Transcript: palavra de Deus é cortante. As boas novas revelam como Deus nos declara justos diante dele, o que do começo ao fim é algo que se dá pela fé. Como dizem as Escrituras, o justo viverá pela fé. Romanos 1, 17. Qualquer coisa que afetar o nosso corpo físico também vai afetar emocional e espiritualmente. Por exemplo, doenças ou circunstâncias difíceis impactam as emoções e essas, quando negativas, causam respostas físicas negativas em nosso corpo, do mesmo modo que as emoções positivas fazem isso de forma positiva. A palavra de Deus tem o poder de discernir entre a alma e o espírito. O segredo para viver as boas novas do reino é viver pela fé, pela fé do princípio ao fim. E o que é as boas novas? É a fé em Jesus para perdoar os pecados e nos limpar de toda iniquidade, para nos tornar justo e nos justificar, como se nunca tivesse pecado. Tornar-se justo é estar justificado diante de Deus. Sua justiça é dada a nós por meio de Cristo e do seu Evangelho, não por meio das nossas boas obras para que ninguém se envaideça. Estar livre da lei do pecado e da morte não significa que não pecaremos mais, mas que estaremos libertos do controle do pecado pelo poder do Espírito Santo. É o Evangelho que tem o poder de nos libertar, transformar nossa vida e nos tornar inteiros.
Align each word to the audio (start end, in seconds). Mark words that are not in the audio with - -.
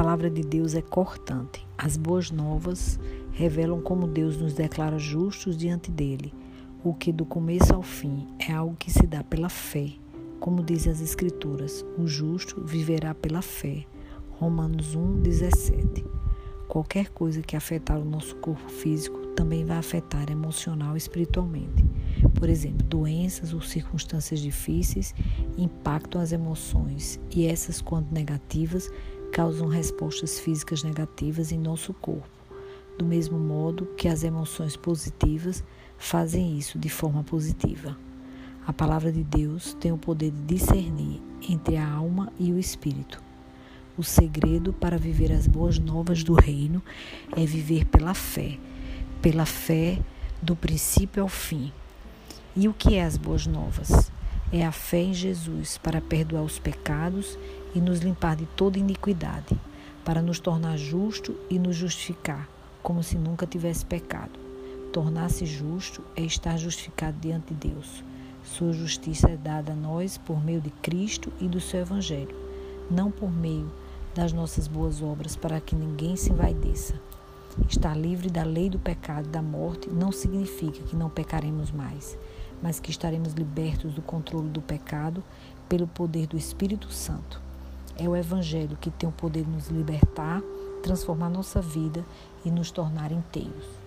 palavra 0.00 0.30
de 0.30 0.40
Deus 0.40 0.74
é 0.74 0.80
cortante. 0.80 1.68
As 1.76 1.94
boas 1.94 2.30
novas 2.30 2.98
revelam 3.32 3.82
como 3.82 4.06
Deus 4.06 4.34
nos 4.38 4.54
declara 4.54 4.98
justos 4.98 5.58
diante 5.58 5.90
dele, 5.90 6.32
o 6.82 6.94
que 6.94 7.12
do 7.12 7.26
começo 7.26 7.74
ao 7.74 7.82
fim 7.82 8.26
é 8.38 8.50
algo 8.50 8.74
que 8.76 8.90
se 8.90 9.06
dá 9.06 9.22
pela 9.22 9.50
fé. 9.50 9.90
Como 10.40 10.64
dizem 10.64 10.90
as 10.90 11.02
Escrituras, 11.02 11.84
o 11.98 12.06
justo 12.06 12.64
viverá 12.64 13.14
pela 13.14 13.42
fé. 13.42 13.84
Romanos 14.30 14.94
1, 14.94 15.20
17. 15.20 16.02
Qualquer 16.66 17.10
coisa 17.10 17.42
que 17.42 17.54
afetar 17.54 17.98
o 17.98 18.04
nosso 18.04 18.36
corpo 18.36 18.70
físico 18.70 19.18
também 19.36 19.66
vai 19.66 19.76
afetar 19.76 20.30
emocional 20.30 20.94
e 20.94 20.98
espiritualmente. 20.98 21.84
Por 22.34 22.48
exemplo, 22.48 22.86
doenças 22.86 23.52
ou 23.52 23.60
circunstâncias 23.60 24.40
difíceis 24.40 25.14
impactam 25.58 26.22
as 26.22 26.32
emoções 26.32 27.20
e 27.30 27.46
essas, 27.46 27.82
quando 27.82 28.10
negativas, 28.10 28.90
causam 29.30 29.68
respostas 29.68 30.38
físicas 30.38 30.82
negativas 30.82 31.52
em 31.52 31.58
nosso 31.58 31.94
corpo, 31.94 32.28
do 32.98 33.04
mesmo 33.04 33.38
modo 33.38 33.86
que 33.96 34.08
as 34.08 34.24
emoções 34.24 34.76
positivas 34.76 35.64
fazem 35.96 36.58
isso 36.58 36.78
de 36.78 36.88
forma 36.88 37.22
positiva. 37.22 37.96
A 38.66 38.72
palavra 38.72 39.10
de 39.10 39.22
Deus 39.22 39.74
tem 39.74 39.92
o 39.92 39.98
poder 39.98 40.30
de 40.30 40.56
discernir 40.56 41.22
entre 41.48 41.76
a 41.76 41.88
alma 41.88 42.32
e 42.38 42.52
o 42.52 42.58
espírito. 42.58 43.22
O 43.96 44.02
segredo 44.02 44.72
para 44.72 44.98
viver 44.98 45.32
as 45.32 45.46
boas 45.46 45.78
novas 45.78 46.22
do 46.22 46.34
reino 46.34 46.82
é 47.36 47.44
viver 47.44 47.84
pela 47.86 48.14
fé, 48.14 48.58
pela 49.20 49.46
fé 49.46 49.98
do 50.42 50.56
princípio 50.56 51.22
ao 51.22 51.28
fim. 51.28 51.72
E 52.56 52.68
o 52.68 52.74
que 52.74 52.94
é 52.94 53.04
as 53.04 53.16
boas 53.16 53.46
novas? 53.46 54.10
É 54.52 54.66
a 54.66 54.72
fé 54.72 55.00
em 55.00 55.14
Jesus 55.14 55.78
para 55.78 56.00
perdoar 56.00 56.42
os 56.42 56.58
pecados 56.58 57.38
e 57.72 57.80
nos 57.80 58.00
limpar 58.00 58.34
de 58.34 58.46
toda 58.46 58.80
iniquidade, 58.80 59.56
para 60.04 60.20
nos 60.20 60.40
tornar 60.40 60.76
justo 60.76 61.36
e 61.48 61.56
nos 61.56 61.76
justificar, 61.76 62.48
como 62.82 63.00
se 63.00 63.16
nunca 63.16 63.46
tivesse 63.46 63.86
pecado. 63.86 64.40
Tornar-se 64.92 65.46
justo 65.46 66.02
é 66.16 66.22
estar 66.22 66.56
justificado 66.56 67.16
diante 67.20 67.54
de 67.54 67.68
Deus. 67.68 68.02
Sua 68.42 68.72
justiça 68.72 69.30
é 69.30 69.36
dada 69.36 69.70
a 69.70 69.76
nós 69.76 70.18
por 70.18 70.44
meio 70.44 70.60
de 70.60 70.70
Cristo 70.70 71.32
e 71.40 71.46
do 71.46 71.60
seu 71.60 71.82
Evangelho, 71.82 72.34
não 72.90 73.08
por 73.08 73.30
meio 73.30 73.70
das 74.16 74.32
nossas 74.32 74.66
boas 74.66 75.00
obras 75.00 75.36
para 75.36 75.60
que 75.60 75.76
ninguém 75.76 76.16
se 76.16 76.32
envaideça. 76.32 76.94
Estar 77.68 77.96
livre 77.96 78.28
da 78.28 78.42
lei 78.42 78.68
do 78.68 78.80
pecado 78.80 79.26
e 79.26 79.30
da 79.30 79.42
morte 79.42 79.88
não 79.88 80.10
significa 80.10 80.82
que 80.82 80.96
não 80.96 81.08
pecaremos 81.08 81.70
mais, 81.70 82.18
mas 82.62 82.78
que 82.78 82.90
estaremos 82.90 83.32
libertos 83.32 83.94
do 83.94 84.02
controle 84.02 84.48
do 84.48 84.60
pecado 84.60 85.22
pelo 85.68 85.86
poder 85.86 86.26
do 86.26 86.36
Espírito 86.36 86.90
Santo. 86.92 87.40
É 87.96 88.08
o 88.08 88.16
Evangelho 88.16 88.76
que 88.80 88.90
tem 88.90 89.08
o 89.08 89.12
poder 89.12 89.44
de 89.44 89.50
nos 89.50 89.68
libertar, 89.68 90.42
transformar 90.82 91.28
nossa 91.28 91.60
vida 91.60 92.04
e 92.44 92.50
nos 92.50 92.70
tornar 92.70 93.12
inteiros. 93.12 93.79